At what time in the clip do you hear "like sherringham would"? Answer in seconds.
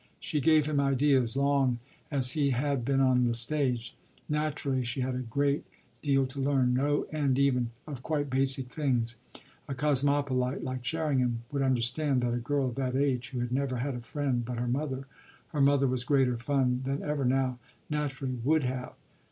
10.63-11.61